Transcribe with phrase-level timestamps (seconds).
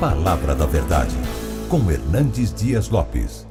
[0.00, 1.16] Palavra da Verdade,
[1.68, 3.44] com Hernandes Dias Lopes.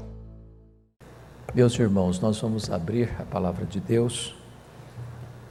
[1.54, 4.34] Meus irmãos, nós vamos abrir a palavra de Deus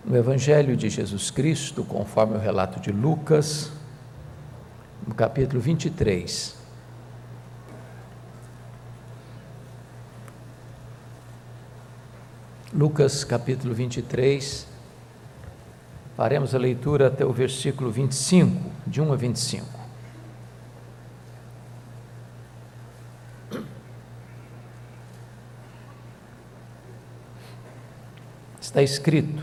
[0.06, 3.70] no Evangelho de Jesus Cristo, conforme o relato de Lucas,
[5.06, 6.56] no capítulo 23.
[12.72, 14.66] Lucas capítulo 23,
[16.16, 19.75] faremos a leitura até o versículo 25, de 1 a 25.
[28.76, 29.42] Está escrito: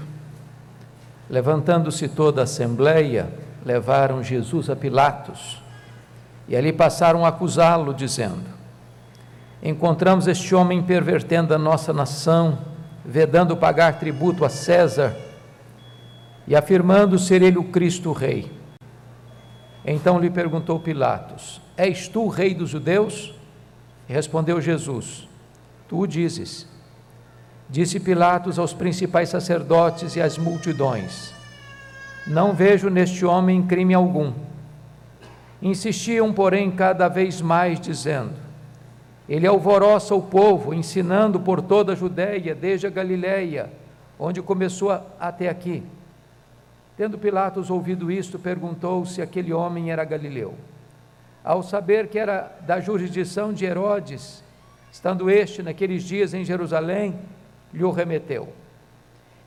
[1.27, 3.33] Levantando-se toda a assembleia,
[3.65, 5.59] levaram Jesus a Pilatos
[6.47, 8.43] e ali passaram a acusá-lo, dizendo:
[9.63, 12.59] Encontramos este homem pervertendo a nossa nação,
[13.03, 15.15] vedando pagar tributo a César
[16.47, 18.51] e afirmando ser ele o Cristo Rei.
[19.83, 23.33] Então lhe perguntou Pilatos: És tu o rei dos judeus?
[24.07, 25.27] E respondeu Jesus:
[25.89, 26.71] Tu o dizes.
[27.73, 31.33] Disse Pilatos aos principais sacerdotes e às multidões:
[32.27, 34.31] Não vejo neste homem crime algum.
[35.59, 38.33] Insistiam, porém, cada vez mais, dizendo:
[39.27, 43.71] Ele alvoroça o povo, ensinando por toda a Judéia, desde a Galiléia,
[44.19, 45.81] onde começou até aqui.
[46.95, 50.53] Tendo Pilatos ouvido isto, perguntou se aquele homem era galileu.
[51.43, 54.43] Ao saber que era da jurisdição de Herodes,
[54.91, 57.15] estando este naqueles dias em Jerusalém,
[57.73, 58.53] lhe o remeteu.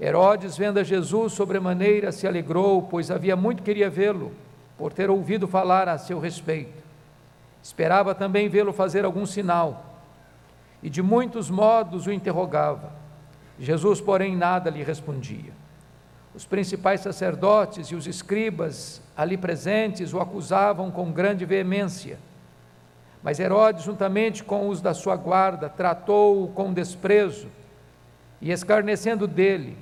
[0.00, 4.32] Herodes, vendo a Jesus sobremaneira, se alegrou, pois havia muito queria vê-lo,
[4.76, 6.84] por ter ouvido falar a seu respeito.
[7.62, 10.00] Esperava também vê-lo fazer algum sinal,
[10.82, 12.92] e de muitos modos o interrogava.
[13.58, 15.52] Jesus, porém, nada lhe respondia.
[16.34, 22.18] Os principais sacerdotes e os escribas ali presentes o acusavam com grande veemência.
[23.22, 27.48] Mas Herodes, juntamente com os da sua guarda, tratou-o com desprezo
[28.46, 29.76] e escarnecendo dele,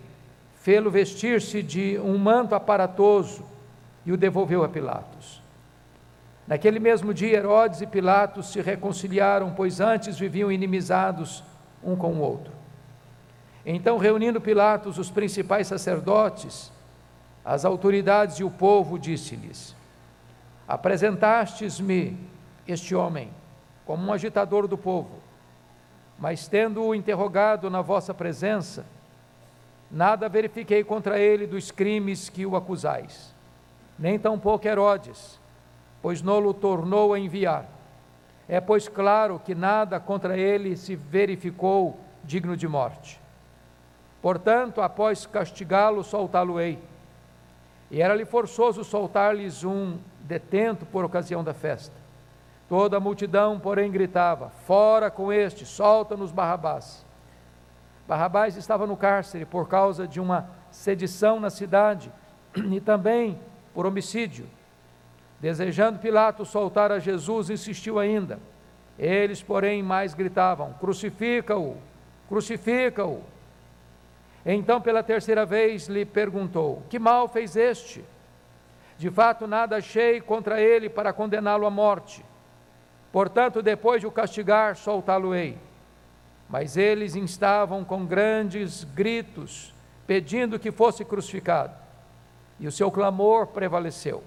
[0.63, 3.45] fê-lo vestir-se de um manto aparatoso
[4.07, 5.43] e o devolveu a Pilatos.
[6.49, 11.45] Naquele mesmo dia, Herodes e Pilatos se reconciliaram, pois antes viviam inimizados
[11.83, 12.55] um com o outro.
[13.67, 16.73] Então, reunindo Pilatos os principais sacerdotes,
[17.45, 19.77] as autoridades e o povo, disse-lhes:
[20.67, 22.17] Apresentastes-me
[22.67, 23.29] este homem
[23.85, 25.23] como um agitador do povo
[26.19, 28.85] mas tendo-o interrogado na vossa presença,
[29.91, 33.35] nada verifiquei contra ele dos crimes que o acusais,
[33.99, 35.39] nem tampouco Herodes,
[36.01, 37.67] pois nolo tornou a enviar.
[38.49, 43.21] É, pois, claro que nada contra ele se verificou digno de morte.
[44.21, 46.79] Portanto, após castigá-lo, soltá-lo-ei.
[47.91, 52.04] E era-lhe forçoso soltar-lhes um detento por ocasião da festa.
[52.75, 57.07] Toda a multidão, porém, gritava: Fora com este, solta-nos Barrabás.
[58.09, 62.11] Barrabás estava no cárcere por causa de uma sedição na cidade
[62.73, 63.39] e também
[63.73, 64.49] por homicídio.
[65.39, 68.41] Desejando Pilatos soltar a Jesus, insistiu ainda.
[68.99, 71.77] Eles, porém, mais gritavam: Crucifica-o,
[72.29, 73.23] crucifica-o.
[74.45, 78.05] Então, pela terceira vez, lhe perguntou: Que mal fez este?
[78.99, 82.34] De fato, nada achei contra ele para condená-lo à morte.
[83.15, 85.57] Portanto, depois de o castigar, soltá-lo-ei.
[86.49, 89.73] Mas eles instavam com grandes gritos,
[90.05, 91.73] pedindo que fosse crucificado.
[92.59, 94.25] E o seu clamor prevaleceu.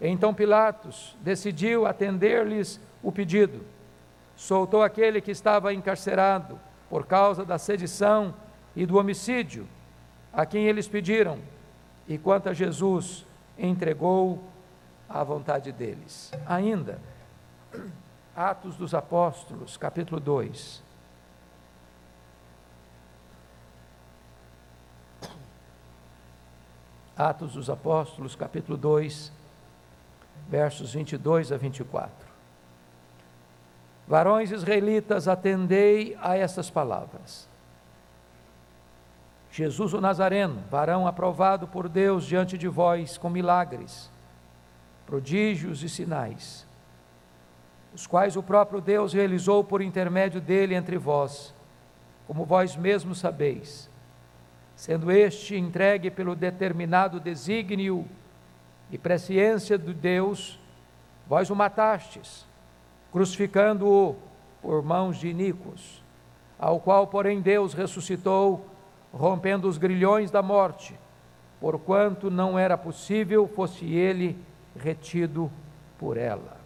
[0.00, 3.60] Então Pilatos decidiu atender-lhes o pedido.
[4.34, 6.58] Soltou aquele que estava encarcerado
[6.90, 8.34] por causa da sedição
[8.74, 9.64] e do homicídio,
[10.32, 11.38] a quem eles pediram,
[12.08, 13.24] e quanto a Jesus,
[13.56, 14.42] entregou
[15.08, 16.32] à vontade deles.
[16.44, 16.98] Ainda,
[18.34, 20.82] Atos dos Apóstolos, capítulo 2.
[27.16, 29.30] Atos dos Apóstolos, capítulo 2,
[30.48, 32.10] versos 22 a 24.
[34.08, 37.48] Varões israelitas, atendei a estas palavras.
[39.50, 44.10] Jesus o Nazareno, varão aprovado por Deus diante de vós com milagres,
[45.06, 46.66] prodígios e sinais
[47.94, 51.54] os quais o próprio Deus realizou por intermédio dele entre vós,
[52.26, 53.90] como vós mesmos sabeis,
[54.74, 58.06] sendo este entregue pelo determinado desígnio
[58.90, 60.58] e presciência de Deus,
[61.26, 62.46] vós o matastes,
[63.10, 64.16] crucificando-o
[64.62, 66.02] por mãos de iníquos,
[66.58, 68.66] ao qual, porém, Deus ressuscitou,
[69.12, 70.98] rompendo os grilhões da morte,
[71.60, 74.38] porquanto não era possível fosse ele
[74.74, 75.50] retido
[75.98, 76.61] por ela.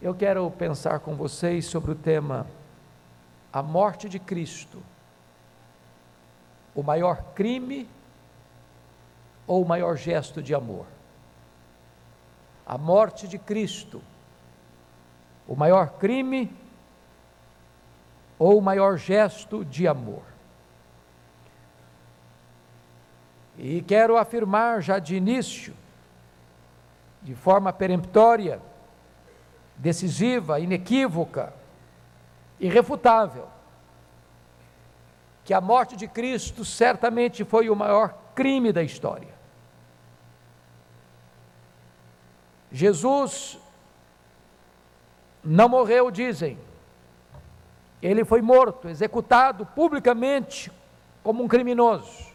[0.00, 2.46] Eu quero pensar com vocês sobre o tema
[3.52, 4.80] a morte de Cristo.
[6.74, 7.88] O maior crime
[9.46, 10.86] ou o maior gesto de amor?
[12.64, 14.00] A morte de Cristo.
[15.48, 16.54] O maior crime
[18.38, 20.22] ou o maior gesto de amor?
[23.56, 25.74] E quero afirmar já de início,
[27.20, 28.60] de forma peremptória,
[29.78, 31.54] decisiva, inequívoca,
[32.58, 33.46] irrefutável,
[35.44, 39.38] que a morte de Cristo certamente foi o maior crime da história.
[42.70, 43.58] Jesus
[45.42, 46.58] não morreu, dizem.
[48.02, 50.70] Ele foi morto, executado publicamente
[51.22, 52.28] como um criminoso.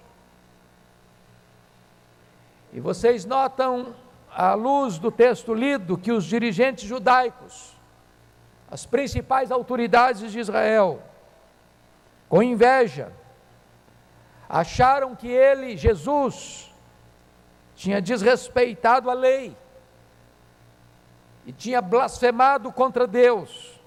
[2.74, 3.94] E vocês notam
[4.36, 7.74] à luz do texto lido, que os dirigentes judaicos,
[8.70, 11.02] as principais autoridades de Israel,
[12.28, 13.14] com inveja,
[14.50, 16.74] acharam que ele, Jesus,
[17.76, 19.56] tinha desrespeitado a lei
[21.46, 23.80] e tinha blasfemado contra Deus,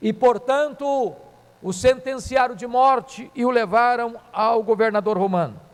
[0.00, 1.14] e portanto
[1.62, 5.67] o sentenciaram de morte e o levaram ao governador romano.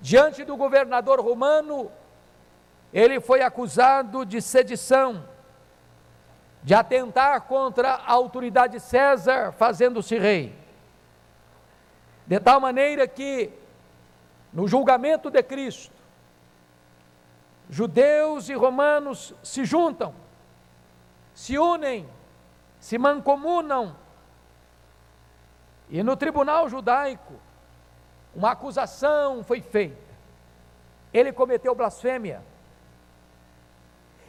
[0.00, 1.90] Diante do governador romano,
[2.92, 5.28] ele foi acusado de sedição,
[6.62, 10.54] de atentar contra a autoridade de César, fazendo-se rei.
[12.26, 13.50] De tal maneira que,
[14.52, 15.94] no julgamento de Cristo,
[17.68, 20.14] judeus e romanos se juntam,
[21.34, 22.08] se unem,
[22.78, 23.96] se mancomunam,
[25.88, 27.34] e no tribunal judaico,
[28.34, 30.10] uma acusação foi feita.
[31.12, 32.42] Ele cometeu blasfêmia.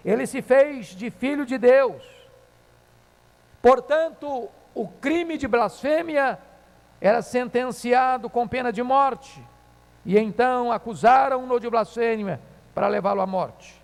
[0.03, 2.03] Ele se fez de filho de Deus.
[3.61, 6.39] Portanto, o crime de blasfêmia
[6.99, 9.43] era sentenciado com pena de morte.
[10.03, 12.41] E então acusaram-no de blasfêmia
[12.73, 13.79] para levá-lo à morte.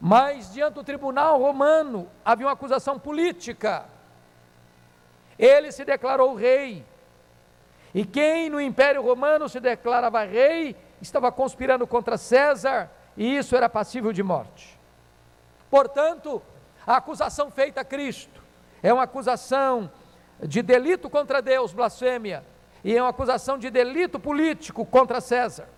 [0.00, 3.84] Mas diante do tribunal romano havia uma acusação política.
[5.38, 6.84] Ele se declarou rei
[7.94, 13.68] e quem no Império Romano se declarava rei estava conspirando contra César e isso era
[13.68, 14.78] passível de morte.
[15.70, 16.42] Portanto,
[16.86, 18.42] a acusação feita a Cristo
[18.82, 19.90] é uma acusação
[20.40, 22.44] de delito contra Deus, blasfêmia,
[22.84, 25.68] e é uma acusação de delito político contra César.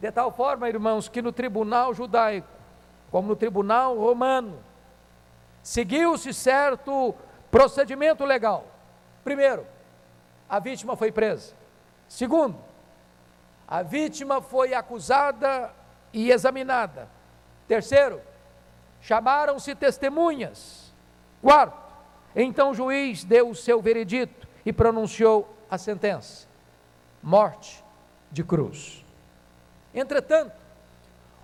[0.00, 2.48] De tal forma, irmãos, que no tribunal judaico,
[3.10, 4.58] como no tribunal romano,
[5.62, 7.14] seguiu-se certo
[7.50, 8.66] procedimento legal.
[9.24, 9.66] Primeiro,
[10.48, 11.54] a vítima foi presa.
[12.08, 12.58] Segundo,
[13.66, 15.72] a vítima foi acusada
[16.12, 17.08] e examinada.
[17.66, 18.20] Terceiro,
[19.00, 20.92] chamaram-se testemunhas.
[21.42, 21.94] Quarto,
[22.34, 26.48] então o juiz deu o seu veredito e pronunciou a sentença:
[27.22, 27.84] morte
[28.30, 29.04] de cruz.
[29.94, 30.52] Entretanto,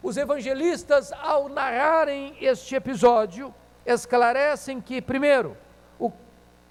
[0.03, 3.55] os evangelistas, ao narrarem este episódio,
[3.87, 5.57] esclarecem que, primeiro,
[5.99, 6.13] o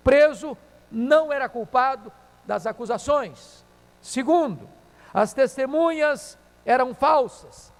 [0.04, 0.58] preso
[0.92, 2.12] não era culpado
[2.46, 3.66] das acusações.
[4.02, 4.68] Segundo,
[5.14, 7.72] as testemunhas eram falsas.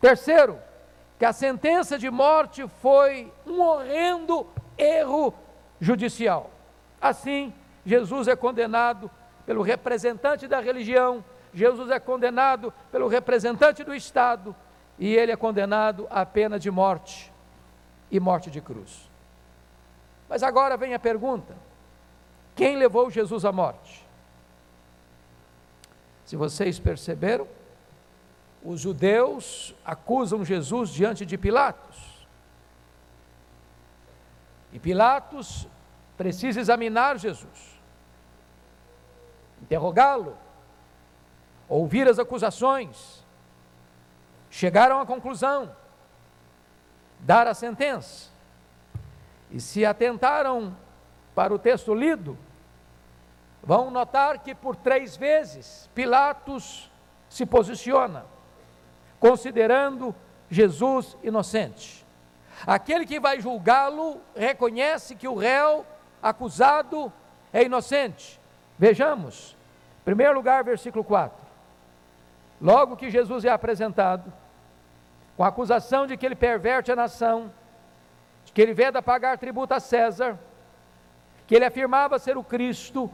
[0.00, 0.58] Terceiro,
[1.18, 4.46] que a sentença de morte foi um horrendo
[4.78, 5.34] erro
[5.78, 6.50] judicial.
[7.00, 7.52] Assim,
[7.84, 9.10] Jesus é condenado
[9.44, 14.54] pelo representante da religião, Jesus é condenado pelo representante do Estado
[14.98, 17.32] e ele é condenado à pena de morte
[18.10, 19.10] e morte de cruz.
[20.28, 21.56] Mas agora vem a pergunta:
[22.60, 24.06] quem levou Jesus à morte?
[26.26, 27.48] Se vocês perceberam,
[28.62, 32.28] os judeus acusam Jesus diante de Pilatos.
[34.74, 35.66] E Pilatos
[36.18, 37.80] precisa examinar Jesus,
[39.62, 40.36] interrogá-lo,
[41.66, 43.24] ouvir as acusações.
[44.50, 45.74] Chegaram à conclusão,
[47.20, 48.28] dar a sentença.
[49.50, 50.76] E se atentaram
[51.34, 52.36] para o texto lido,
[53.62, 56.90] vão notar que por três vezes Pilatos
[57.28, 58.24] se posiciona,
[59.18, 60.14] considerando
[60.50, 62.04] Jesus inocente.
[62.66, 65.86] Aquele que vai julgá-lo reconhece que o réu
[66.22, 67.12] acusado
[67.52, 68.40] é inocente.
[68.78, 69.56] Vejamos,
[70.00, 71.38] em primeiro lugar, versículo 4.
[72.60, 74.30] Logo que Jesus é apresentado,
[75.36, 77.50] com a acusação de que ele perverte a nação,
[78.44, 80.38] de que ele veda pagar tributo a César,
[81.46, 83.10] que ele afirmava ser o Cristo,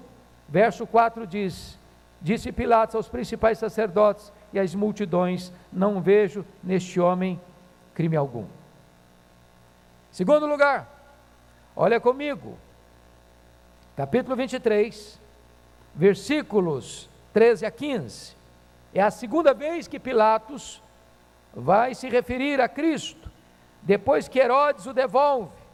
[0.49, 1.79] verso 4 diz:
[2.21, 7.41] Disse Pilatos aos principais sacerdotes e às multidões: Não vejo neste homem
[7.95, 8.47] crime algum.
[10.11, 10.89] Segundo lugar,
[11.75, 12.57] olha comigo,
[13.97, 15.21] capítulo 23,
[15.95, 18.37] versículos 13 a 15.
[18.95, 20.83] É a segunda vez que Pilatos
[21.55, 23.31] vai se referir a Cristo,
[23.83, 25.66] depois que Herodes o devolve.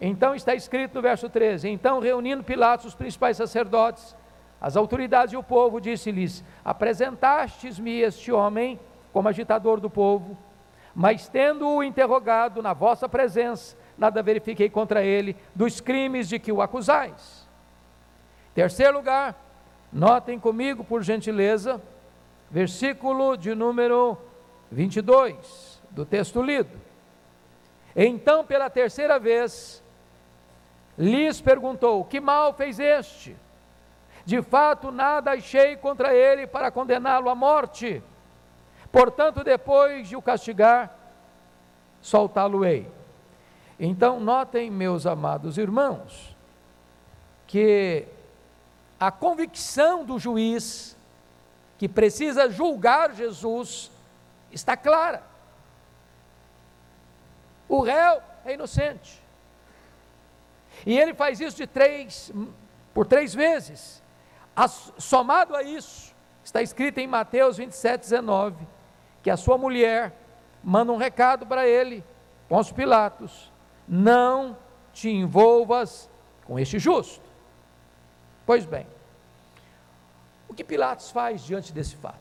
[0.00, 4.16] Então está escrito no verso 13: Então, reunindo Pilatos os principais sacerdotes,
[4.60, 8.78] as autoridades e o povo, disse-lhes: Apresentastes-me este homem
[9.12, 10.36] como agitador do povo,
[10.94, 16.62] mas tendo-o interrogado na vossa presença, nada verifiquei contra ele dos crimes de que o
[16.62, 17.48] acusais.
[18.54, 19.34] Terceiro lugar,
[19.92, 21.80] notem comigo, por gentileza,
[22.50, 24.16] versículo de número
[24.70, 26.70] 22 do texto lido.
[27.94, 29.82] Então, pela terceira vez,
[30.98, 33.36] lhes perguntou: Que mal fez este?
[34.24, 38.02] De fato, nada achei contra ele para condená-lo à morte.
[38.92, 40.94] Portanto, depois de o castigar,
[42.02, 42.90] soltá-lo-ei.
[43.80, 46.36] Então, notem, meus amados irmãos,
[47.46, 48.06] que
[48.98, 50.96] a convicção do juiz
[51.78, 53.90] que precisa julgar Jesus
[54.50, 55.22] está clara.
[57.68, 59.22] O réu é inocente.
[60.86, 62.32] E ele faz isso de três,
[62.94, 64.02] por três vezes.
[64.54, 68.66] As, somado a isso, está escrito em Mateus 27, 19,
[69.22, 70.12] que a sua mulher
[70.62, 72.04] manda um recado para ele,
[72.48, 73.52] com os Pilatos:
[73.86, 74.56] não
[74.92, 76.10] te envolvas
[76.46, 77.24] com este justo.
[78.44, 78.86] Pois bem,
[80.48, 82.16] o que Pilatos faz diante desse fato?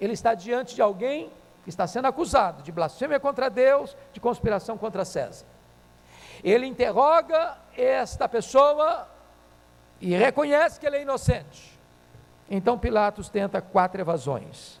[0.00, 1.30] Ele está diante de alguém
[1.62, 5.44] que está sendo acusado de blasfêmia contra Deus, de conspiração contra César.
[6.42, 9.08] Ele interroga esta pessoa
[10.00, 11.78] e reconhece que ele é inocente.
[12.50, 14.80] Então Pilatos tenta quatro evasões,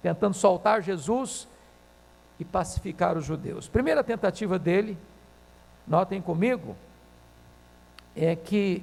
[0.00, 1.46] tentando soltar Jesus
[2.38, 3.68] e pacificar os judeus.
[3.68, 4.96] Primeira tentativa dele,
[5.86, 6.76] notem comigo,
[8.16, 8.82] é que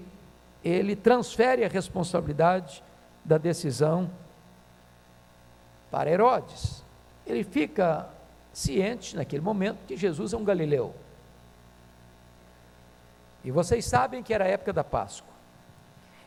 [0.64, 2.84] ele transfere a responsabilidade
[3.24, 4.10] da decisão
[5.90, 6.84] para Herodes.
[7.26, 8.08] Ele fica
[8.54, 10.94] ciente naquele momento que Jesus é um galileu.
[13.44, 15.32] E vocês sabem que era a época da Páscoa.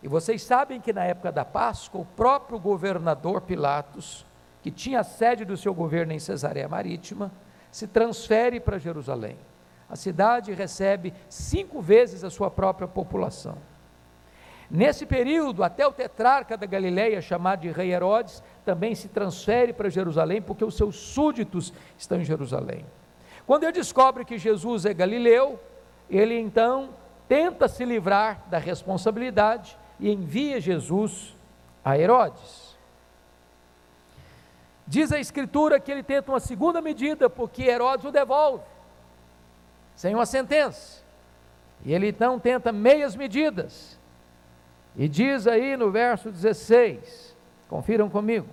[0.03, 4.27] E vocês sabem que na época da Páscoa, o próprio governador Pilatos,
[4.63, 7.33] que tinha a sede do seu governo em Cesareia Marítima,
[7.71, 9.39] se transfere para Jerusalém.
[9.89, 13.57] A cidade recebe cinco vezes a sua própria população.
[14.71, 19.89] Nesse período, até o tetrarca da Galileia, chamado de rei Herodes, também se transfere para
[19.89, 22.85] Jerusalém, porque os seus súditos estão em Jerusalém.
[23.47, 25.61] Quando ele descobre que Jesus é galileu,
[26.11, 26.91] ele então
[27.29, 31.35] tenta se livrar da responsabilidade e envia Jesus
[31.85, 32.75] a Herodes.
[34.87, 38.65] Diz a Escritura que ele tenta uma segunda medida, porque Herodes o devolve,
[39.97, 41.03] sem uma sentença.
[41.85, 43.99] E ele então tenta meias medidas.
[44.97, 47.35] E diz aí no verso 16,
[47.69, 48.49] confiram comigo.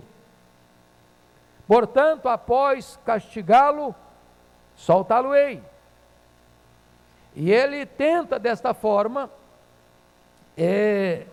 [1.68, 3.96] Portanto, após castigá-lo,
[4.76, 5.62] soltá-lo-ei.
[7.36, 9.30] E ele tenta desta forma,
[10.58, 11.26] é,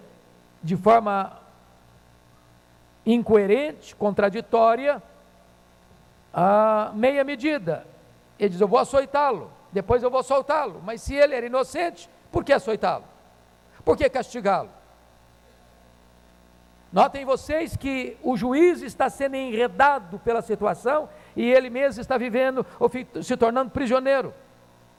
[0.63, 1.39] de forma
[3.05, 5.03] incoerente, contraditória,
[6.33, 7.87] a meia medida.
[8.39, 10.81] Ele diz: Eu vou açoitá-lo, depois eu vou soltá-lo.
[10.85, 13.05] Mas se ele era inocente, por que açoitá-lo?
[13.85, 14.71] Por que castigá-lo?
[16.93, 22.65] Notem vocês que o juiz está sendo enredado pela situação e ele mesmo está vivendo
[22.79, 22.91] ou
[23.23, 24.33] se tornando prisioneiro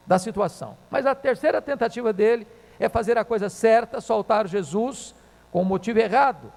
[0.10, 0.76] da situação.
[0.90, 2.46] Mas a terceira tentativa dele
[2.80, 5.14] é fazer a coisa certa, soltar Jesus
[5.52, 6.52] com o motivo errado,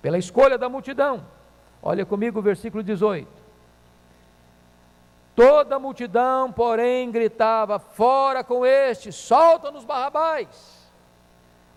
[0.00, 1.26] pela escolha da multidão.
[1.82, 3.28] Olha comigo o versículo 18.
[5.34, 10.82] Toda a multidão, porém, gritava: Fora com este, solta-nos Barrabás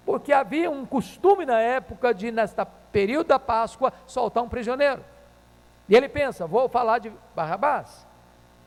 [0.05, 5.03] porque havia um costume na época de, nesta período da Páscoa, soltar um prisioneiro.
[5.89, 8.04] E ele pensa: vou falar de Barrabás.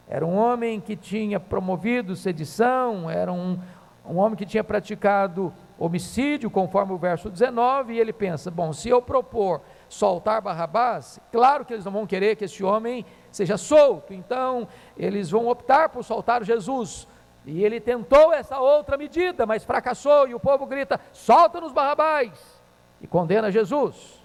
[0.09, 3.59] Era um homem que tinha promovido sedição, era um,
[4.07, 8.89] um homem que tinha praticado homicídio, conforme o verso 19, e ele pensa: bom, se
[8.89, 14.15] eu propor soltar Barrabás, claro que eles não vão querer que esse homem seja solto,
[14.15, 17.07] então eles vão optar por soltar Jesus.
[17.45, 22.59] E ele tentou essa outra medida, mas fracassou, e o povo grita: solta-nos Barrabás!
[23.01, 24.25] E condena Jesus.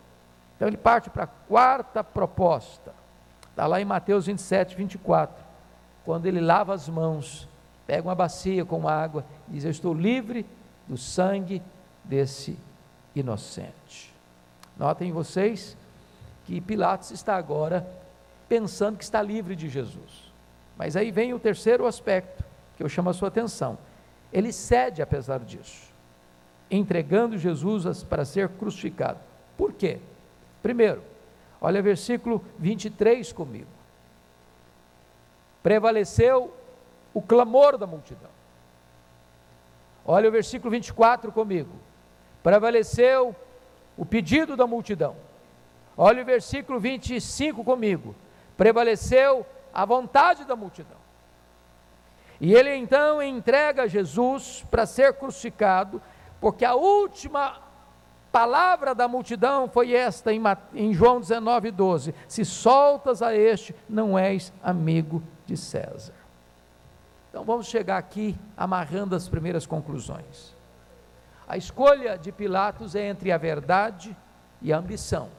[0.55, 2.93] Então ele parte para a quarta proposta.
[3.49, 5.42] Está lá em Mateus 27, 24.
[6.05, 7.47] Quando ele lava as mãos,
[7.87, 10.45] pega uma bacia com água e diz: Eu estou livre
[10.87, 11.61] do sangue
[12.03, 12.57] desse
[13.15, 14.13] inocente.
[14.77, 15.77] Notem vocês
[16.45, 17.87] que Pilatos está agora
[18.49, 20.31] pensando que está livre de Jesus.
[20.77, 22.43] Mas aí vem o terceiro aspecto
[22.75, 23.77] que eu chamo a sua atenção.
[24.31, 25.91] Ele cede apesar disso,
[26.69, 29.19] entregando Jesus para ser crucificado.
[29.55, 29.99] Por quê?
[30.61, 31.03] Primeiro,
[31.61, 33.67] olha versículo 23 comigo.
[35.63, 36.53] Prevaleceu
[37.13, 38.29] o clamor da multidão.
[40.05, 41.71] Olha o versículo 24 comigo.
[42.43, 43.33] Prevaleceu
[43.95, 45.15] o pedido da multidão.
[45.95, 48.13] Olha o versículo 25 comigo.
[48.57, 50.97] Prevaleceu a vontade da multidão.
[52.41, 56.01] E ele então entrega Jesus para ser crucificado,
[56.41, 57.62] porque a última
[58.33, 64.51] palavra da multidão foi esta em, João 19, 12: Se soltas a este, não és
[64.63, 66.15] amigo de César.
[67.29, 70.55] Então vamos chegar aqui amarrando as primeiras conclusões.
[71.47, 74.17] A escolha de Pilatos é entre a verdade
[74.59, 75.29] e a ambição.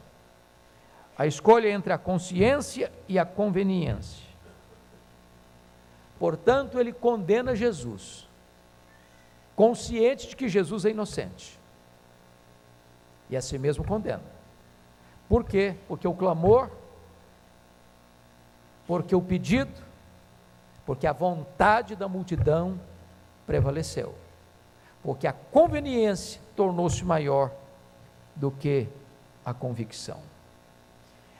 [1.18, 4.24] A escolha é entre a consciência e a conveniência.
[6.16, 8.28] Portanto, ele condena Jesus,
[9.56, 11.63] consciente de que Jesus é inocente.
[13.35, 14.23] E a si mesmo condena.
[15.29, 15.75] Por quê?
[15.88, 16.71] Porque o clamor,
[18.87, 19.73] porque o pedido,
[20.87, 22.79] porque a vontade da multidão
[23.45, 24.14] prevaleceu.
[25.03, 27.50] Porque a conveniência tornou-se maior
[28.37, 28.87] do que
[29.45, 30.21] a convicção.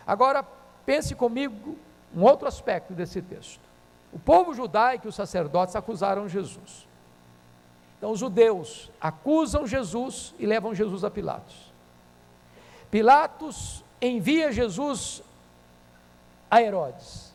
[0.05, 0.45] Agora,
[0.85, 1.79] pense comigo
[2.13, 3.61] um outro aspecto desse texto.
[4.13, 6.89] O povo judaico e os sacerdotes acusaram Jesus.
[7.99, 11.74] Então, os judeus acusam Jesus e levam Jesus a Pilatos.
[12.95, 15.21] Pilatos envia Jesus
[16.49, 17.35] a Herodes.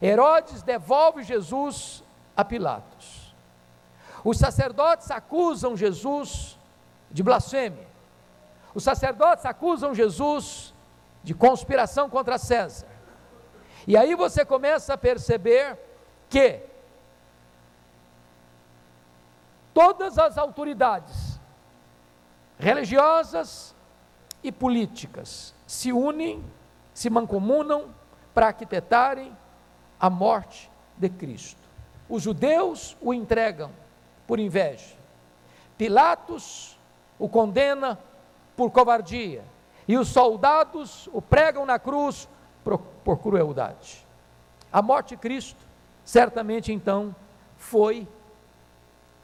[0.00, 2.02] Herodes devolve Jesus
[2.34, 3.34] a Pilatos.
[4.24, 6.58] Os sacerdotes acusam Jesus
[7.10, 7.86] de blasfêmia.
[8.74, 10.72] Os sacerdotes acusam Jesus
[11.22, 12.88] de conspiração contra César.
[13.86, 15.78] E aí você começa a perceber
[16.30, 16.62] que
[19.74, 21.38] todas as autoridades
[22.58, 23.75] religiosas
[24.48, 26.42] e políticas se unem,
[26.94, 27.86] se mancomunam
[28.32, 29.36] para arquitetarem
[29.98, 31.60] a morte de Cristo.
[32.08, 33.70] Os judeus o entregam
[34.26, 34.94] por inveja.
[35.76, 36.78] Pilatos
[37.18, 37.98] o condena
[38.56, 39.44] por covardia
[39.88, 42.28] e os soldados o pregam na cruz
[42.62, 44.06] por, por crueldade.
[44.72, 45.60] A morte de Cristo,
[46.04, 47.14] certamente então,
[47.56, 48.06] foi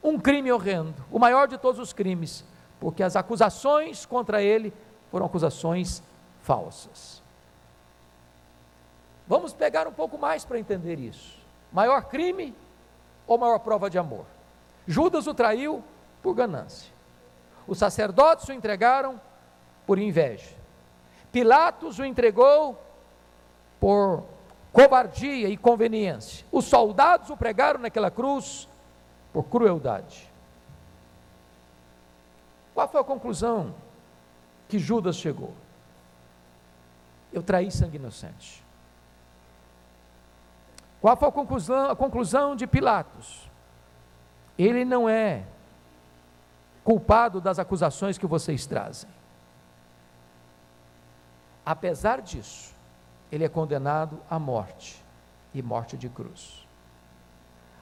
[0.03, 2.43] um crime horrendo, o maior de todos os crimes,
[2.79, 4.73] porque as acusações contra ele
[5.13, 6.01] foram acusações
[6.41, 7.21] falsas.
[9.27, 11.37] Vamos pegar um pouco mais para entender isso.
[11.71, 12.51] Maior crime
[13.27, 14.25] ou maior prova de amor?
[14.87, 15.83] Judas o traiu
[16.23, 16.91] por ganância.
[17.67, 19.21] Os sacerdotes o entregaram
[19.85, 20.55] por inveja.
[21.31, 22.75] Pilatos o entregou
[23.79, 24.23] por
[24.71, 26.43] covardia e conveniência.
[26.51, 28.67] Os soldados o pregaram naquela cruz
[29.31, 30.27] por crueldade.
[32.73, 33.75] Qual foi a conclusão
[34.73, 35.53] que Judas chegou?
[37.31, 38.63] Eu traí sangue inocente.
[40.99, 43.47] Qual foi a conclusão, a conclusão de Pilatos?
[44.57, 45.43] Ele não é
[46.83, 49.11] culpado das acusações que vocês trazem.
[51.63, 52.73] Apesar disso,
[53.31, 55.05] ele é condenado à morte
[55.53, 56.67] e morte de cruz.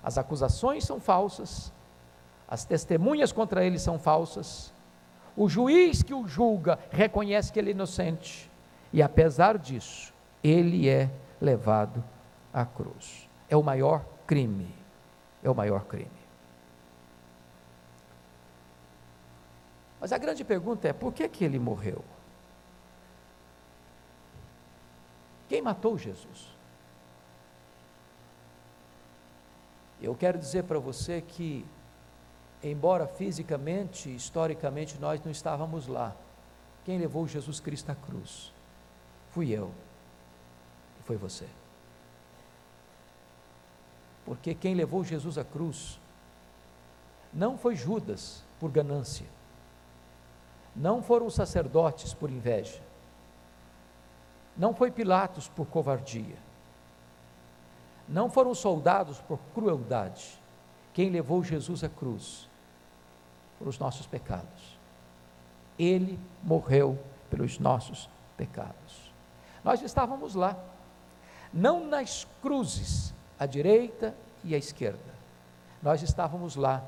[0.04, 1.72] As acusações são falsas,
[2.50, 4.74] as testemunhas contra ele são falsas,
[5.36, 8.50] o juiz que o julga reconhece que ele é inocente,
[8.94, 10.14] e apesar disso,
[10.44, 12.04] ele é levado
[12.54, 13.30] à cruz.
[13.50, 14.74] É o maior crime.
[15.44, 16.22] É o maior crime.
[20.00, 22.04] Mas a grande pergunta é: por que, que ele morreu?
[25.48, 26.50] Quem matou Jesus?
[30.02, 31.64] Eu quero dizer para você que,
[32.64, 36.16] embora fisicamente, historicamente, nós não estávamos lá,
[36.86, 38.52] quem levou Jesus Cristo à cruz?
[39.32, 39.72] Fui eu
[41.00, 41.48] e foi você.
[44.26, 46.00] Porque quem levou Jesus à cruz
[47.34, 49.26] não foi Judas por ganância,
[50.76, 52.82] não foram os sacerdotes por inveja,
[54.58, 56.36] não foi Pilatos por covardia.
[58.08, 60.38] Não foram soldados por crueldade.
[60.94, 62.50] Quem levou Jesus à cruz
[63.62, 64.80] por os nossos pecados.
[65.78, 66.98] Ele morreu
[67.30, 69.14] pelos nossos pecados.
[69.64, 70.58] Nós estávamos lá,
[71.54, 75.00] não nas cruzes, à direita e à esquerda.
[75.82, 76.84] Nós estávamos lá,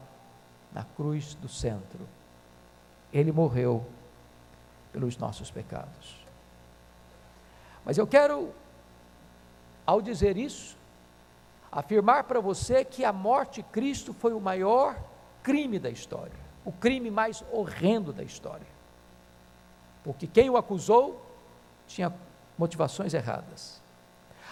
[0.74, 2.08] na cruz do centro.
[3.14, 3.86] Ele morreu
[4.92, 6.26] pelos nossos pecados.
[7.86, 8.52] Mas eu quero
[9.86, 10.76] ao dizer isso,
[11.72, 14.98] afirmar para você que a morte de Cristo foi o maior
[15.44, 18.68] crime da história, o crime mais horrendo da história.
[20.04, 21.24] Porque quem o acusou
[21.88, 22.14] tinha
[22.58, 23.82] motivações erradas.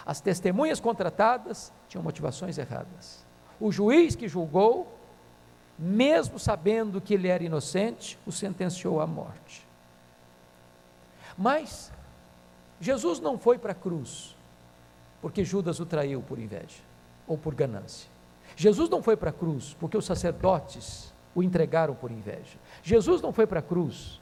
[0.06, 3.26] As testemunhas contratadas tinham motivações erradas.
[3.60, 4.91] O juiz que julgou,
[5.78, 9.67] mesmo sabendo que ele era inocente, o sentenciou à morte.
[11.38, 11.91] Mas
[12.80, 14.36] Jesus não foi para a cruz
[15.21, 16.82] porque Judas o traiu por inveja
[17.28, 18.10] ou por ganância.
[18.56, 22.58] Jesus não foi para a cruz porque os sacerdotes o entregaram por inveja.
[22.84, 24.20] Jesus não foi para a cruz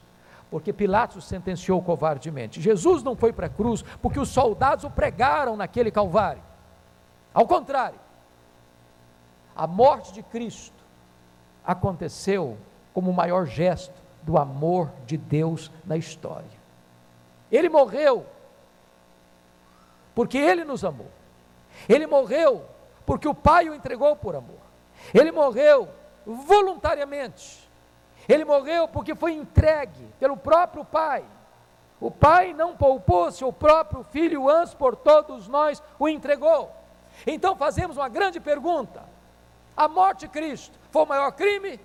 [0.50, 2.60] porque Pilatos sentenciou covardemente.
[2.60, 6.42] Jesus não foi para a cruz porque os soldados o pregaram naquele calvário.
[7.32, 8.00] Ao contrário,
[9.54, 10.82] a morte de Cristo
[11.64, 12.58] aconteceu
[12.92, 16.60] como o maior gesto do amor de Deus na história.
[17.50, 18.26] Ele morreu
[20.14, 21.10] porque ele nos amou.
[21.88, 22.64] Ele morreu
[23.06, 24.58] porque o Pai o entregou por amor.
[25.14, 25.88] Ele morreu
[26.26, 27.68] voluntariamente.
[28.28, 31.24] Ele morreu porque foi entregue pelo próprio Pai.
[32.00, 36.70] O Pai não poupou seu próprio filho, antes por todos nós o entregou.
[37.26, 39.02] Então fazemos uma grande pergunta:
[39.76, 41.80] a morte de Cristo foi o maior crime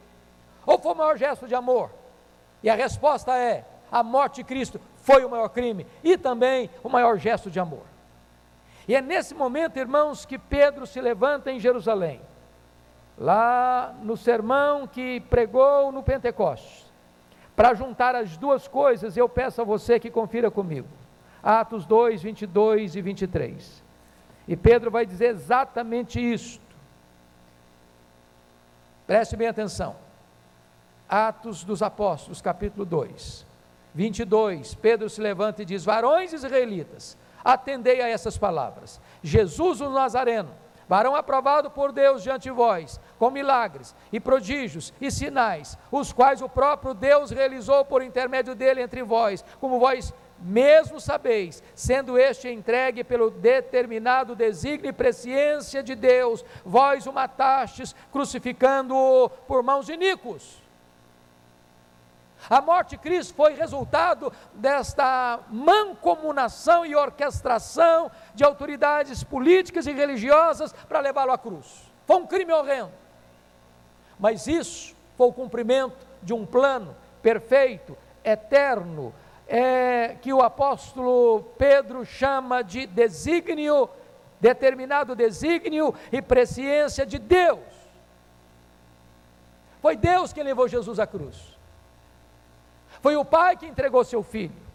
[0.65, 1.91] ou foi o maior gesto de amor?
[2.63, 6.89] E a resposta é: a morte de Cristo foi o maior crime e também o
[6.89, 7.83] maior gesto de amor.
[8.87, 12.21] E é nesse momento, irmãos, que Pedro se levanta em Jerusalém,
[13.17, 16.85] lá no sermão que pregou no Pentecostes.
[17.55, 20.87] Para juntar as duas coisas, eu peço a você que confira comigo.
[21.41, 23.83] Atos 2, 22 e 23.
[24.47, 26.65] E Pedro vai dizer exatamente isto.
[29.07, 29.95] Preste bem atenção.
[31.07, 33.45] Atos dos Apóstolos, capítulo 2,
[33.93, 34.73] 22.
[34.73, 38.99] Pedro se levanta e diz: Varões israelitas, atendei a essas palavras.
[39.21, 40.49] Jesus o Nazareno,
[40.89, 46.43] varão aprovado por Deus diante de vós, com milagres e prodígios e sinais, os quais
[46.43, 52.47] o próprio Deus realizou por intermédio dele entre vós, como vós mesmo sabeis, sendo este
[52.49, 60.61] entregue pelo determinado desígnio e presciência de Deus, vós o matastes, crucificando-o por mãos iníquos.
[62.47, 70.71] A morte de Cristo foi resultado desta mancomunação e orquestração de autoridades políticas e religiosas
[70.87, 71.95] para levá-lo à cruz.
[72.05, 73.04] Foi um crime horrendo.
[74.19, 79.13] Mas isso foi o cumprimento de um plano perfeito, eterno,
[79.47, 83.89] é, que o apóstolo Pedro chama de desígnio,
[84.39, 87.59] determinado desígnio e presciência de Deus.
[89.81, 91.55] Foi Deus quem levou Jesus à cruz.
[93.01, 94.65] Foi o pai que entregou seu filho.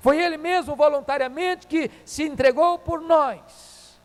[0.00, 3.98] Foi ele mesmo voluntariamente que se entregou por nós.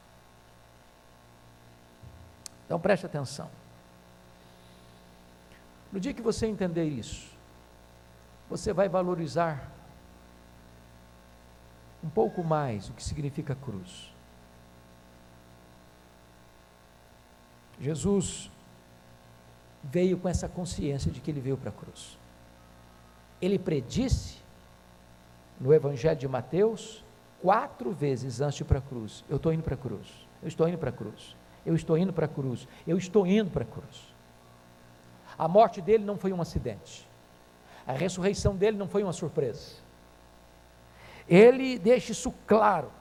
[2.65, 3.49] Então preste atenção.
[5.93, 7.31] No dia que você entender isso,
[8.49, 9.71] você vai valorizar
[12.03, 14.11] um pouco mais o que significa cruz.
[17.79, 18.51] Jesus
[19.81, 22.17] veio com essa consciência de que ele veio para a cruz
[23.45, 24.37] ele predisse
[25.59, 27.03] no Evangelho de Mateus
[27.41, 30.07] quatro vezes antes de ir para a cruz: Eu estou indo para a cruz,
[30.41, 33.51] eu estou indo para a cruz, eu estou indo para a cruz, eu estou indo
[33.51, 34.12] para a cruz.
[35.37, 37.07] A morte dele não foi um acidente,
[37.85, 39.83] a ressurreição dele não foi uma surpresa.
[41.27, 42.91] Ele deixa isso claro.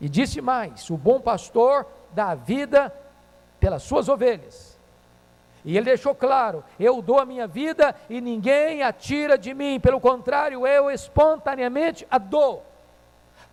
[0.00, 2.94] E disse mais: o bom pastor dá a vida
[3.58, 4.78] pelas suas ovelhas.
[5.64, 9.78] E ele deixou claro: eu dou a minha vida e ninguém a tira de mim,
[9.78, 12.69] pelo contrário, eu espontaneamente a dou.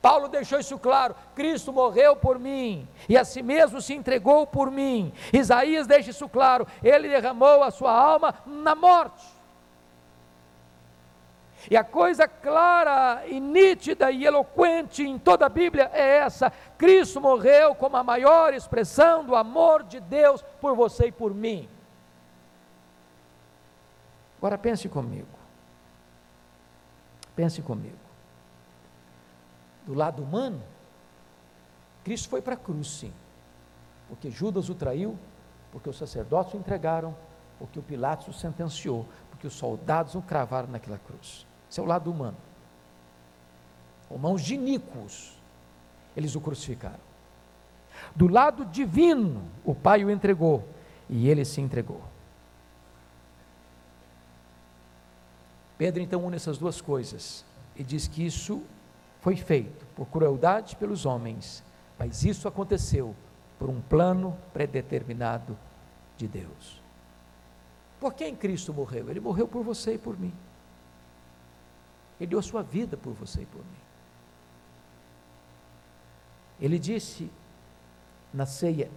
[0.07, 4.71] Paulo deixou isso claro: Cristo morreu por mim e a si mesmo se entregou por
[4.71, 5.11] mim.
[5.33, 9.27] Isaías deixa isso claro: ele derramou a sua alma na morte.
[11.69, 17.19] E a coisa clara e nítida e eloquente em toda a Bíblia é essa: Cristo
[17.19, 21.67] morreu como a maior expressão do amor de Deus por você e por mim.
[24.37, 25.27] Agora pense comigo.
[27.35, 28.06] Pense comigo.
[29.87, 30.61] Do lado humano,
[32.03, 33.13] Cristo foi para a cruz, sim.
[34.09, 35.17] Porque Judas o traiu,
[35.71, 37.15] porque os sacerdotes o entregaram,
[37.57, 41.47] porque o Pilatos o sentenciou, porque os soldados o cravaram naquela cruz.
[41.71, 42.37] Esse é o lado humano.
[44.09, 45.37] Com mãos de iníquos,
[46.15, 47.07] eles o crucificaram.
[48.13, 50.67] Do lado divino, o Pai o entregou
[51.09, 52.01] e ele se entregou.
[55.77, 57.45] Pedro então une essas duas coisas
[57.75, 58.63] e diz que isso
[59.27, 61.61] foi feito por crueldade pelos homens
[61.99, 63.13] Mas isso aconteceu
[63.59, 65.57] por um plano predeterminado
[66.15, 66.81] de Deus.
[67.99, 69.09] Por quem Cristo morreu?
[69.09, 70.33] Ele morreu por você e por mim.
[72.17, 73.81] Ele deu a sua vida por você e por mim.
[76.61, 77.29] Ele disse
[78.33, 78.89] na ceia,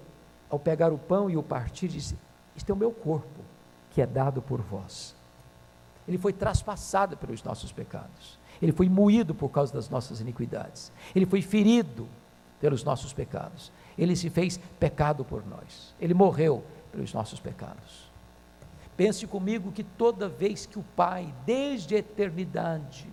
[0.48, 2.16] ao pegar o pão e o partir, disse:
[2.54, 3.40] Este é o meu corpo,
[3.90, 5.16] que é dado por vós.
[6.06, 8.38] Ele foi traspassado pelos nossos pecados.
[8.60, 10.92] Ele foi moído por causa das nossas iniquidades.
[11.14, 12.08] Ele foi ferido
[12.60, 13.72] pelos nossos pecados.
[13.96, 15.94] Ele se fez pecado por nós.
[16.00, 18.10] Ele morreu pelos nossos pecados.
[18.96, 23.08] Pense comigo que toda vez que o Pai, desde a eternidade,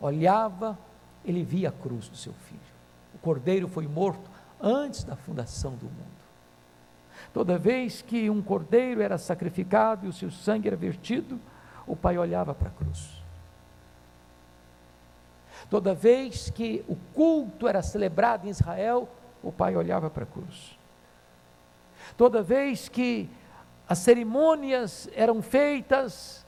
[0.00, 0.78] olhava,
[1.24, 2.60] ele via a cruz do seu filho.
[3.14, 6.13] O cordeiro foi morto antes da fundação do mundo.
[7.34, 11.40] Toda vez que um cordeiro era sacrificado e o seu sangue era vertido,
[11.84, 13.22] o pai olhava para a cruz.
[15.68, 19.08] Toda vez que o culto era celebrado em Israel,
[19.42, 20.78] o pai olhava para a cruz.
[22.16, 23.28] Toda vez que
[23.88, 26.46] as cerimônias eram feitas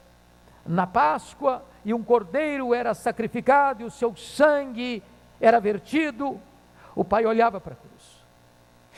[0.65, 5.03] na Páscoa e um cordeiro era sacrificado e o seu sangue
[5.41, 6.41] era vertido,
[6.95, 7.96] o pai olhava para a cruz.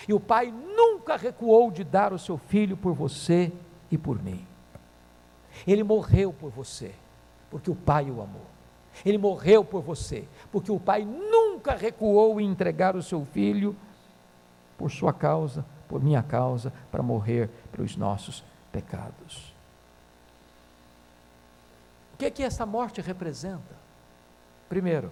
[0.06, 3.52] E o pai nunca recuou de dar o seu filho por você
[3.90, 4.46] e por mim.
[5.66, 6.94] Ele morreu por você,
[7.50, 8.46] porque o pai o amou.
[9.04, 13.76] Ele morreu por você, porque o pai nunca recuou em entregar o seu filho
[14.76, 19.54] por sua causa, por minha causa, para morrer pelos nossos pecados.
[22.14, 23.76] O que é que essa morte representa?
[24.68, 25.10] Primeiro,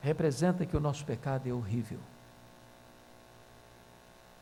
[0.00, 1.98] representa que o nosso pecado é horrível.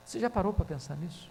[0.04, 1.30] Você já parou para pensar nisso?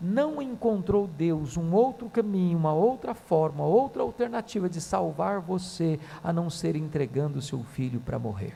[0.00, 6.32] Não encontrou Deus um outro caminho, uma outra forma, outra alternativa de salvar você a
[6.32, 8.54] não ser entregando seu filho para morrer.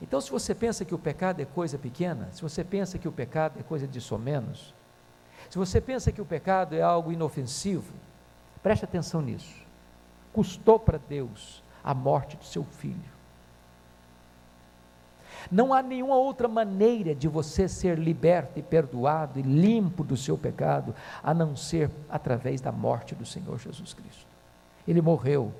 [0.00, 3.12] Então, se você pensa que o pecado é coisa pequena, se você pensa que o
[3.12, 4.72] pecado é coisa de somenos,
[5.50, 7.92] se você pensa que o pecado é algo inofensivo,
[8.62, 9.66] preste atenção nisso.
[10.32, 13.19] Custou para Deus a morte do seu filho.
[15.50, 20.36] Não há nenhuma outra maneira de você ser liberto e perdoado e limpo do seu
[20.36, 24.26] pecado a não ser através da morte do Senhor Jesus Cristo.
[24.86, 25.52] Ele morreu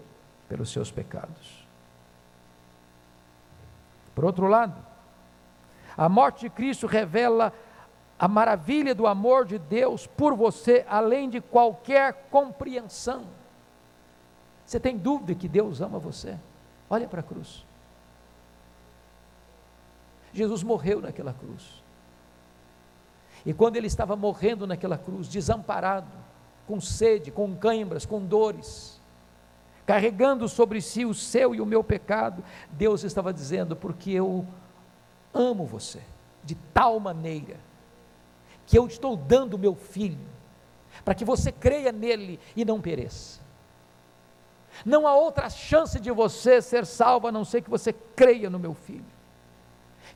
[0.48, 1.64] pelos seus pecados.
[4.14, 4.74] Por outro lado,
[5.96, 7.52] a morte de Cristo revela
[8.18, 13.24] a maravilha do amor de Deus por você, além de qualquer compreensão.
[14.66, 16.38] Você tem dúvida que Deus ama você?
[16.88, 17.64] Olha para a cruz.
[20.32, 21.82] Jesus morreu naquela cruz.
[23.44, 26.10] E quando ele estava morrendo naquela cruz, desamparado,
[26.66, 29.00] com sede, com cãibras, com dores,
[29.86, 34.46] carregando sobre si o seu e o meu pecado, Deus estava dizendo: porque eu
[35.32, 36.00] amo você
[36.44, 37.56] de tal maneira
[38.66, 40.28] que eu estou dando o meu filho
[41.04, 43.40] para que você creia nele e não pereça.
[44.84, 48.58] Não há outra chance de você ser salvo a não ser que você creia no
[48.58, 49.19] meu filho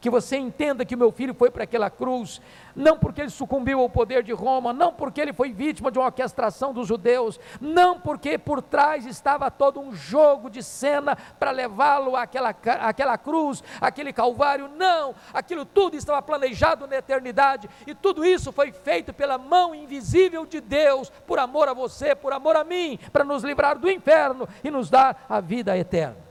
[0.04, 2.38] que você entenda que meu filho foi para aquela cruz,
[2.76, 6.04] não porque ele sucumbiu ao poder de Roma, não porque ele foi vítima de uma
[6.04, 12.16] orquestração dos judeus, não porque por trás estava todo um jogo de cena para levá-lo
[12.16, 18.52] àquela, àquela cruz, aquele calvário, não, aquilo tudo estava planejado na eternidade, e tudo isso
[18.52, 22.98] foi feito pela mão invisível de Deus, por amor a você, por amor a mim,
[23.10, 26.23] para nos livrar do inferno e nos dar a vida eterna.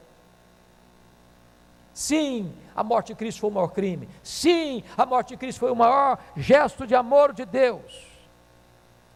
[1.93, 4.10] Sim, a morte de Cristo foi o maior crime.
[4.23, 8.08] Sim, a morte de Cristo foi o maior gesto de amor de Deus.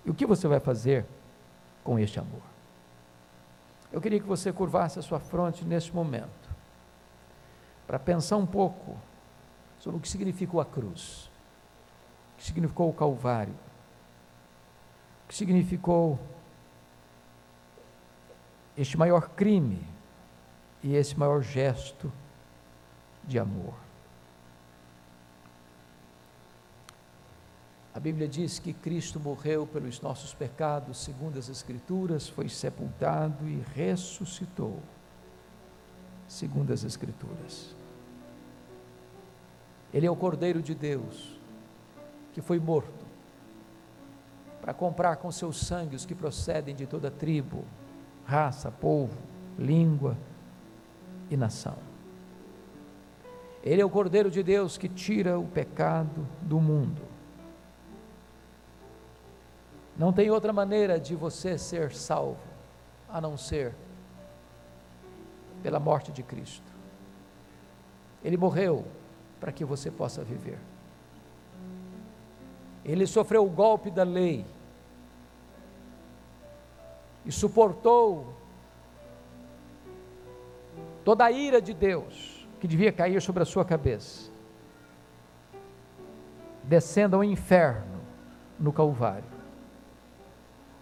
[0.05, 1.05] E o que você vai fazer
[1.83, 2.41] com este amor?
[3.91, 6.49] Eu queria que você curvasse a sua fronte neste momento,
[7.87, 8.95] para pensar um pouco
[9.79, 11.31] sobre o que significou a cruz,
[12.33, 13.55] o que significou o Calvário,
[15.23, 16.19] o que significou
[18.77, 19.83] este maior crime
[20.83, 22.11] e esse maior gesto
[23.27, 23.73] de amor.
[27.93, 33.63] A Bíblia diz que Cristo morreu pelos nossos pecados, segundo as Escrituras, foi sepultado e
[33.73, 34.79] ressuscitou,
[36.27, 37.75] segundo as Escrituras.
[39.91, 41.39] Ele é o Cordeiro de Deus,
[42.33, 43.03] que foi morto,
[44.61, 47.65] para comprar com seu sangue os que procedem de toda tribo,
[48.25, 49.17] raça, povo,
[49.57, 50.15] língua
[51.31, 51.86] e nação.
[53.67, 57.01] Ele é o Cordeiro de Deus que tira o pecado do mundo.
[59.97, 62.39] Não tem outra maneira de você ser salvo
[63.09, 63.75] a não ser
[65.61, 66.71] pela morte de Cristo.
[68.23, 68.85] Ele morreu
[69.37, 70.59] para que você possa viver.
[72.85, 74.45] Ele sofreu o golpe da lei
[77.25, 78.33] e suportou
[81.03, 84.31] toda a ira de Deus que devia cair sobre a sua cabeça,
[86.63, 88.01] descendo ao inferno
[88.59, 89.37] no Calvário,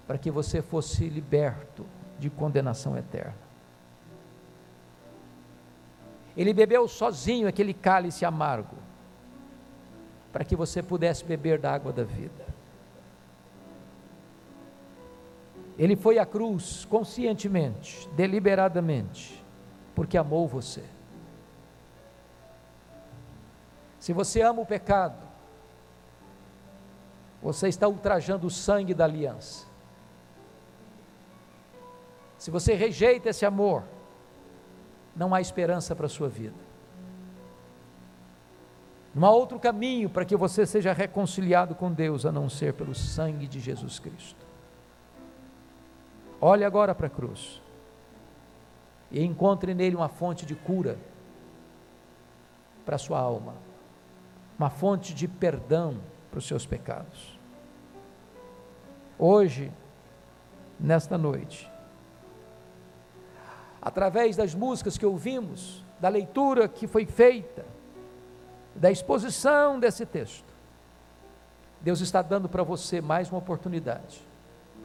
[0.07, 1.85] para que você fosse liberto
[2.17, 3.45] de condenação eterna.
[6.37, 8.75] Ele bebeu sozinho aquele cálice amargo,
[10.31, 12.45] para que você pudesse beber da água da vida.
[15.77, 19.43] Ele foi à cruz conscientemente, deliberadamente,
[19.93, 20.83] porque amou você.
[24.05, 25.17] Se você ama o pecado,
[27.41, 29.65] você está ultrajando o sangue da aliança.
[32.37, 33.81] Se você rejeita esse amor,
[35.15, 36.53] não há esperança para a sua vida.
[39.15, 42.93] Não há outro caminho para que você seja reconciliado com Deus a não ser pelo
[42.93, 44.45] sangue de Jesus Cristo.
[46.39, 47.59] Olhe agora para a cruz
[49.09, 50.95] e encontre nele uma fonte de cura
[52.85, 53.64] para a sua alma,
[54.57, 57.39] uma fonte de perdão para os seus pecados.
[59.17, 59.71] Hoje,
[60.79, 61.71] nesta noite,
[63.81, 67.65] através das músicas que ouvimos, da leitura que foi feita,
[68.75, 70.53] da exposição desse texto,
[71.81, 74.25] Deus está dando para você mais uma oportunidade,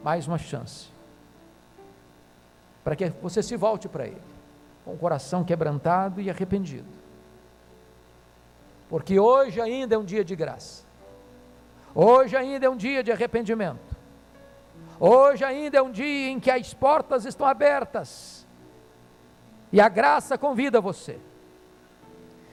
[0.03, 0.91] mais uma chance
[2.83, 4.21] para que você se volte para Ele,
[4.83, 6.87] com o coração quebrantado e arrependido.
[8.91, 10.83] Porque hoje ainda é um dia de graça,
[11.95, 13.95] hoje ainda é um dia de arrependimento,
[14.99, 18.45] hoje ainda é um dia em que as portas estão abertas
[19.71, 21.17] e a graça convida você.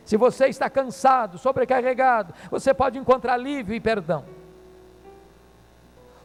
[0.04, 4.24] Se você está cansado, sobrecarregado, você pode encontrar alívio e perdão.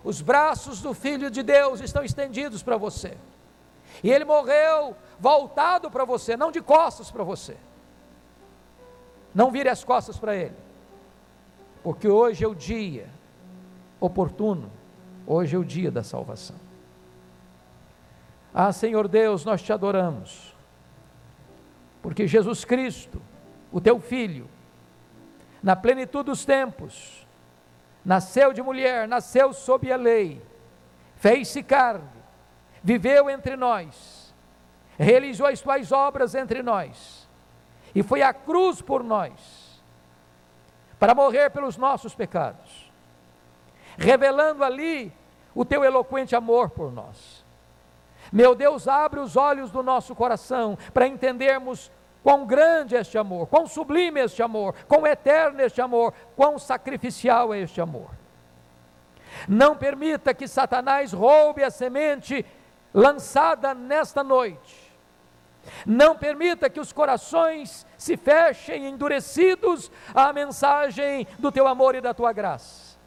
[0.04, 3.18] Os braços do Filho de Deus estão estendidos para você.
[4.04, 7.58] E ele morreu voltado para você, não de costas para você.
[9.34, 10.56] Não vire as costas para ele.
[11.84, 13.10] Porque hoje é o dia
[14.00, 14.72] oportuno,
[15.26, 16.56] hoje é o dia da salvação.
[18.54, 20.54] Ah, Senhor Deus, nós te adoramos.
[22.02, 23.22] Porque Jesus Cristo,
[23.72, 24.48] o teu filho,
[25.62, 27.26] na plenitude dos tempos,
[28.04, 30.42] nasceu de mulher, nasceu sob a lei,
[31.16, 32.04] fez-se carne,
[32.84, 34.36] viveu entre nós,
[34.98, 37.23] realizou as tuas obras entre nós,
[37.94, 39.82] e foi à cruz por nós,
[41.00, 42.92] para morrer pelos nossos pecados,
[43.98, 45.14] revelando ali
[45.54, 47.44] o teu eloquente amor por nós.
[48.32, 51.92] Meu Deus, abre os olhos do nosso coração para entendermos
[52.24, 56.14] quão grande é este amor, quão sublime é este amor, quão eterno é este amor,
[56.36, 58.10] quão sacrificial é este amor.
[59.48, 62.46] Não permita que Satanás roube a semente
[62.94, 64.83] lançada nesta noite.
[65.86, 72.14] Não permita que os corações se fechem endurecidos à mensagem do teu amor e da
[72.14, 72.98] tua graça.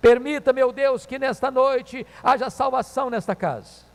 [0.00, 3.86] Permita, meu Deus, que nesta noite haja salvação nesta casa.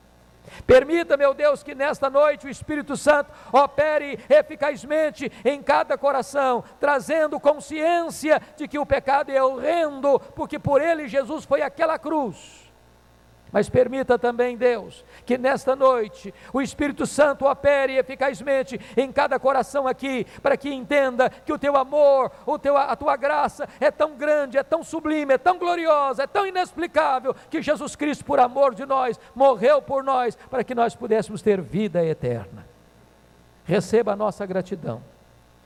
[0.65, 7.39] Permita, meu Deus, que nesta noite o Espírito Santo opere eficazmente em cada coração, trazendo
[7.39, 12.60] consciência de que o pecado é horrendo, porque por ele Jesus foi aquela cruz
[13.51, 19.87] mas permita também, Deus, que nesta noite o Espírito Santo opere eficazmente em cada coração
[19.87, 24.15] aqui, para que entenda que o teu amor, o teu, a tua graça é tão
[24.15, 28.73] grande, é tão sublime, é tão gloriosa, é tão inexplicável, que Jesus Cristo, por amor
[28.73, 32.65] de nós, morreu por nós, para que nós pudéssemos ter vida eterna.
[33.65, 35.03] Receba a nossa gratidão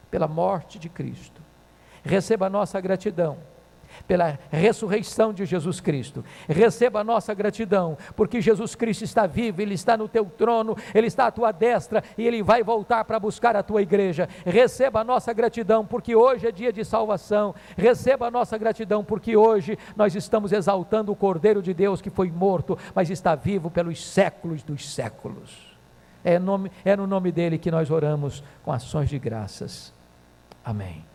[0.09, 1.41] pela morte de Cristo,
[2.03, 3.37] receba a nossa gratidão
[4.07, 6.23] pela ressurreição de Jesus Cristo.
[6.47, 11.07] Receba a nossa gratidão, porque Jesus Cristo está vivo, Ele está no teu trono, Ele
[11.07, 14.29] está à tua destra e Ele vai voltar para buscar a tua igreja.
[14.45, 17.55] Receba a nossa gratidão, porque hoje é dia de salvação.
[17.77, 22.29] Receba a nossa gratidão, porque hoje nós estamos exaltando o Cordeiro de Deus que foi
[22.31, 25.75] morto, mas está vivo pelos séculos dos séculos.
[26.23, 29.93] É, nome, é no nome dele que nós oramos com ações de graças.
[30.63, 31.14] Amém.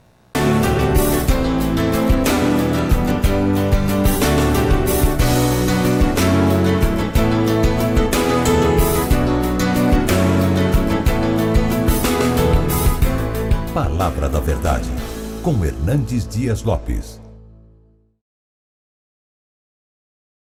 [13.74, 14.90] Palavra da Verdade,
[15.42, 17.19] com Hernandes Dias Lopes.